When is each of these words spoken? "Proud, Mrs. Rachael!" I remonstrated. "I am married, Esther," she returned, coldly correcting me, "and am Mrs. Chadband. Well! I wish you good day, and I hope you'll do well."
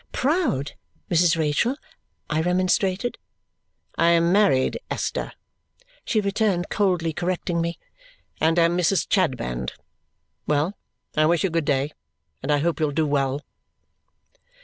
"Proud, 0.11 0.71
Mrs. 1.11 1.37
Rachael!" 1.37 1.75
I 2.27 2.41
remonstrated. 2.41 3.19
"I 3.99 4.07
am 4.09 4.31
married, 4.31 4.79
Esther," 4.89 5.31
she 6.05 6.19
returned, 6.19 6.69
coldly 6.69 7.13
correcting 7.13 7.61
me, 7.61 7.77
"and 8.39 8.57
am 8.57 8.75
Mrs. 8.75 9.05
Chadband. 9.07 9.73
Well! 10.47 10.75
I 11.15 11.27
wish 11.27 11.43
you 11.43 11.51
good 11.51 11.65
day, 11.65 11.91
and 12.41 12.51
I 12.51 12.57
hope 12.57 12.79
you'll 12.79 12.89
do 12.89 13.05
well." 13.05 13.41